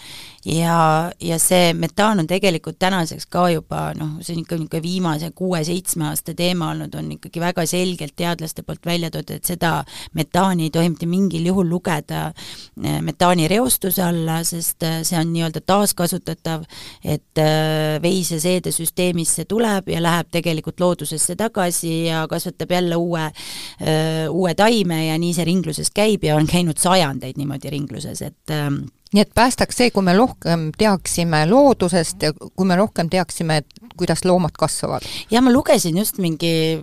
[0.47, 5.31] ja, ja see metaan on tegelikult tänaseks ka juba noh, see on ikka niisugune viimase
[5.35, 9.73] kuue-seitsme aasta teema olnud, on ikkagi väga selgelt teadlaste poolt välja toodud, et seda
[10.15, 15.65] metaani ei tohi mitte mingil juhul lugeda äh, metaanireostuse alla, sest äh, see on nii-öelda
[15.67, 16.67] taaskasutatav,
[17.05, 23.25] et äh, veiseseedesüsteem süsteemisse tuleb ja läheb tegelikult loodusesse tagasi ja kasvatab jälle uue,
[24.31, 28.55] uue taime ja nii see ringluses käib ja on käinud sajandeid niimoodi ringluses, et
[29.17, 33.87] nii et päästaks see, kui me rohkem teaksime loodusest ja kui me rohkem teaksime, et
[33.97, 35.05] kuidas loomad kasvavad.
[35.31, 36.77] ja ma lugesin just mingi,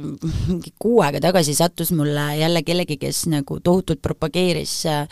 [0.47, 5.07] mingi kuu aega tagasi sattus mulle jälle kellegi, kes nagu tohutult propageeris äh,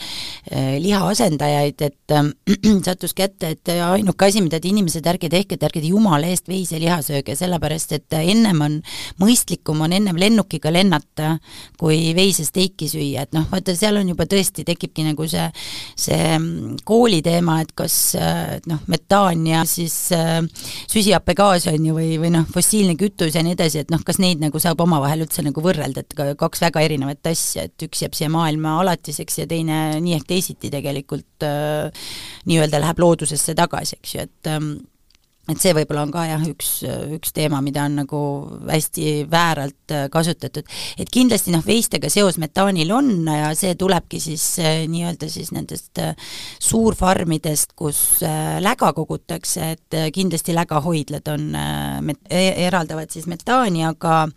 [0.80, 2.32] liha asendajaid, et äh,
[2.88, 6.50] sattus kätte, et ainuke asi, mida te inimesed, ärge tehke, et ärge te jumala eest
[6.50, 8.80] veiseliha sööge, sellepärast et ennem on
[9.22, 11.36] mõistlikum, on ennem lennukiga lennata,
[11.78, 15.48] kui veisesteiki süüa, et noh, vaata seal on juba tõesti, tekibki nagu see,
[16.00, 16.34] see
[17.12, 18.16] kooli teema, et kas
[18.70, 20.40] noh, metaan ja siis äh,
[20.88, 24.40] süsihappegaas on ju, või, või noh, fossiilne kütus ja nii edasi, et noh, kas neid
[24.40, 28.16] nagu saab omavahel üldse nagu võrrelda, et ka kaks väga erinevat asja, et üks jääb
[28.16, 31.92] siia maailma alatiseks ja teine nii ehk teisiti tegelikult äh,
[32.48, 34.72] nii-öelda läheb loodusesse tagasi, eks ju, et ähm,
[35.50, 36.70] et see võib-olla on ka jah, üks,
[37.16, 38.20] üks teema, mida on nagu
[38.68, 40.68] hästi vääralt äh, kasutatud.
[41.02, 45.98] et kindlasti noh, veistega seos metaanil on ja see tulebki siis äh, nii-öelda siis nendest
[46.02, 46.14] äh,
[46.62, 48.22] suurfarmidest, kus
[48.62, 51.48] läga kogutakse, et kindlasti lägahoidlad on,
[52.30, 54.28] e-, eraldavad siis metaani, aga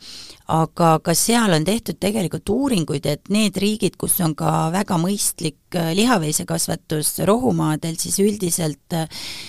[0.52, 5.56] aga ka seal on tehtud tegelikult uuringuid, et need riigid, kus on ka väga mõistlik
[5.72, 8.98] lihaveisekasvatus rohumaadel, siis üldiselt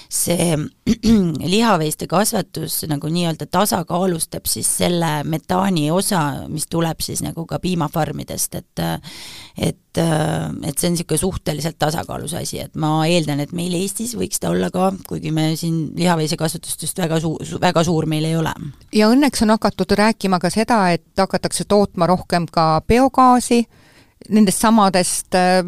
[0.08, 0.56] see
[1.50, 8.56] lihaveiste kasvatus nagu nii-öelda tasakaalustab siis selle metaani osa, mis tuleb siis nagu ka piimafarmidest,
[8.56, 8.84] et
[9.56, 14.42] et, et see on niisugune suhteliselt tasakaalus asi, et ma eeldan, et meil Eestis võiks
[14.42, 18.54] ta olla ka, kuigi me siin lihaveisekasvatust just väga suu-, väga suur meil ei ole.
[18.96, 23.64] ja õnneks on hakatud rääkima ka seda, et hakatakse tootma rohkem ka biogaasi,
[24.30, 25.62] nendest samadest äh,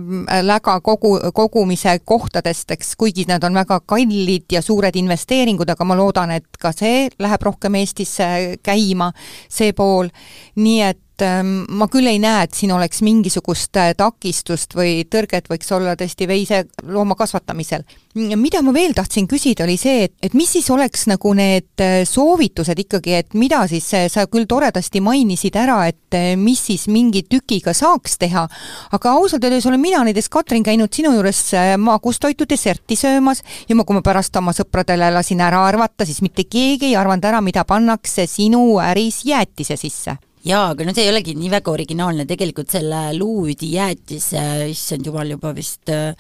[0.44, 5.98] läga kogu, kogumise kohtadest, eks kuigi need on väga kallid ja suured investeeringud, aga ma
[5.98, 8.30] loodan, et ka see läheb rohkem Eestisse
[8.66, 9.12] käima,
[9.50, 10.10] see pool,
[10.58, 15.48] nii et Ähm, ma küll ei näe, et siin oleks mingisugust äh, takistust või tõrget
[15.50, 17.86] võiks olla tõesti veiselooma kasvatamisel.
[18.18, 22.04] mida ma veel tahtsin küsida, oli see, et, et mis siis oleks nagu need äh,
[22.06, 27.24] soovitused ikkagi, et mida siis, äh, sa küll toredasti mainisid ära, et mis siis mingi
[27.30, 28.46] tükiga saaks teha,
[28.94, 31.42] aga ausalt öeldes olen mina näiteks, Katrin, käinud sinu juures
[31.82, 36.46] magustoitu desserti söömas ja ma, kui ma pärast oma sõpradele lasin ära arvata, siis mitte
[36.46, 41.12] keegi ei arvanud ära, mida pannakse sinu äris jäätise sisse jaa, aga no see ei
[41.12, 46.14] olegi nii väga originaalne, tegelikult selle luudi jäätise, issand jumal, juba vist äh,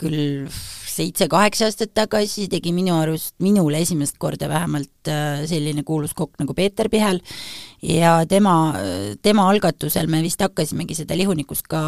[0.00, 0.48] küll
[0.90, 6.56] seitse-kaheksa aastat tagasi tegi minu arust, minule esimest korda vähemalt äh, selline kuulus kokk nagu
[6.56, 7.22] Peeter Pihel
[7.82, 8.74] ja tema,
[9.22, 11.80] tema algatusel me vist hakkasimegi seda lihunikust ka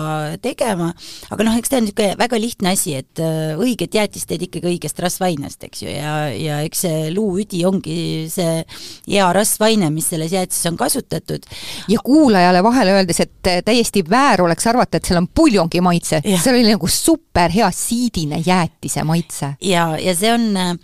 [0.42, 0.90] tegema,
[1.32, 4.70] aga noh, eks ta on niisugune väga lihtne asi, et äh, õiget jäätist teed ikkagi
[4.72, 7.96] õigest rasvainest, eks ju, ja, ja eks see luuüdi ongi
[8.32, 8.62] see
[9.10, 11.44] hea rasvaine, mis selles jäätises on kasutatud.
[11.92, 16.56] ja kuulajale vahele öeldes, et täiesti väär oleks arvata, et seal on puljongi maitse, seal
[16.56, 19.54] oli nagu super hea siidine jäätise maitse.
[19.60, 20.78] ja, ja see on,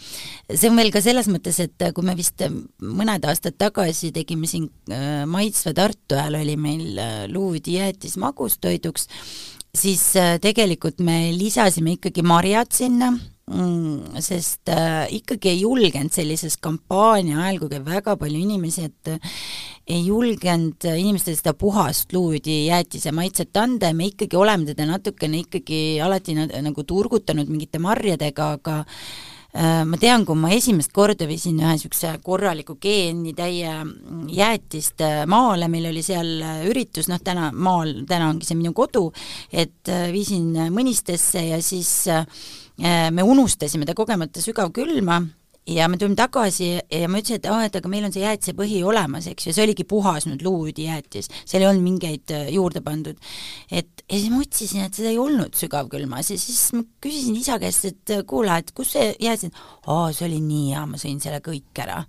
[0.53, 2.44] see on veel ka selles mõttes, et kui me vist
[2.85, 4.97] mõned aastad tagasi tegime siin Äh,
[5.28, 9.08] maitsva Tartu ajal oli meil äh, luudijäätis magustoiduks,
[9.74, 16.58] siis äh, tegelikult me lisasime ikkagi marjad sinna, mm, sest äh, ikkagi ei julgenud sellises
[16.62, 19.38] kampaania ajal, kui käib väga palju inimesi, et äh,
[19.88, 25.44] ei julgenud inimestele seda puhast luudi jäätise maitset anda ja me ikkagi oleme teda natukene
[25.46, 31.56] ikkagi alati nagu turgutanud mingite marjadega, aga Äh, ma tean, kui ma esimest korda viisin
[31.62, 33.72] ühe niisuguse korraliku geenitäie
[34.37, 38.74] jäätist äh, maale, meil oli seal äh, üritus, noh täna maal, täna ongi see minu
[38.76, 39.08] kodu,
[39.48, 41.90] et viisin Mõnistesse ja siis
[42.78, 45.18] me unustasime ta kogemata sügavkülma
[45.68, 48.81] ja me tulime tagasi ja ma ütlesin, et aa, et aga meil on see jäätisepõhi
[48.88, 53.18] olemas, eks ju, see oligi puhas nüüd luudijäätis, seal ei olnud mingeid äh, juurde pandud.
[53.70, 57.59] et ja siis ma otsisin, et seda ei olnud sügavkülmas ja siis ma küsisin isa
[57.61, 59.53] käest, et äh, kuule, et kus see jäätis,
[59.86, 62.01] aa, see oli nii hea, ma sõin selle kõik ära.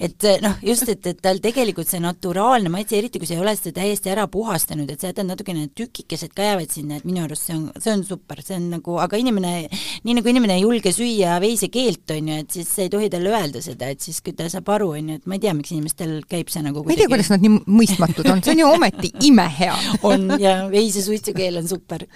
[0.00, 3.44] et äh, noh, just, et, et tal tegelikult see naturaalne maitse, eriti kui sa ei
[3.44, 7.26] ole seda täiesti ära puhastanud, et sa jätad natukene tükikesed ka jäävad sinna, et minu
[7.26, 9.54] arust see on, see on super, see on nagu, aga inimene,
[10.06, 13.62] nii nagu inimene ei julge süüa veisekeelt, on ju, et siis ei tohi talle öelda
[13.64, 16.52] seda, et siis ta saab aru, on ju, et ma ei tea, miks inimestel käib
[16.52, 19.74] see nagu ma ei tea, kuidas nad nii mõistmatud on, see on ju ometi imehea.
[20.10, 22.06] on ja veise suitsukeel on super.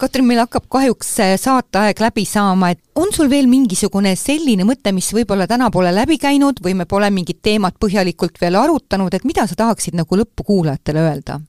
[0.00, 5.12] Katrin, meil hakkab kahjuks saateaeg läbi saama, et on sul veel mingisugune selline mõte, mis
[5.14, 9.46] võib-olla täna pole läbi käinud või me pole mingit teemat põhjalikult veel arutanud, et mida
[9.48, 11.40] sa tahaksid nagu lõppu kuulajatele öelda?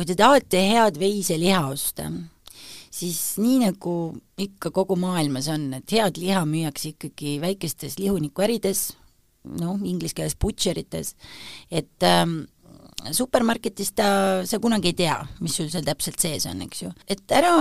[0.00, 2.06] kui te tahate head veiseliha osta,
[2.90, 3.96] siis nii nagu
[4.40, 8.90] ikka kogu maailmas on, et head liha müüakse ikkagi väikestes lihunikuärides,
[9.60, 11.14] noh, inglise keeles butcher ites,
[11.70, 12.42] et ähm,
[13.16, 14.08] supermarketis ta,
[14.48, 16.92] sa kunagi ei tea, mis sul seal täpselt sees on, eks ju.
[17.08, 17.54] et ära,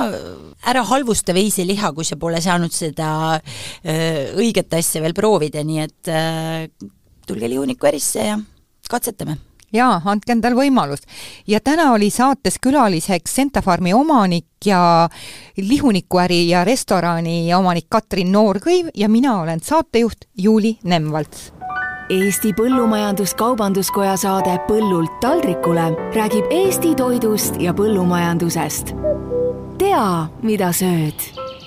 [0.67, 5.85] ära halvusta veiseliha, kui sa pole saanud seda öö, äh, õiget asja veel proovida, nii
[5.85, 6.89] et öö, äh,
[7.29, 8.39] tulge lihunikuärisse ja
[8.89, 9.37] katsetame
[9.73, 11.03] jaa, andke endale võimalus.
[11.47, 15.09] ja täna oli saates külaliseks Centafarmi omanik ja
[15.57, 21.53] lihunikuäri ja restorani omanik Katrin Noorkõiv ja mina olen saatejuht Juuli Nemvalts.
[22.09, 28.95] Eesti Põllumajandus-Kaubanduskoja saade Põllult taldrikule räägib Eesti toidust ja põllumajandusest.
[29.77, 31.58] tea, mida sööd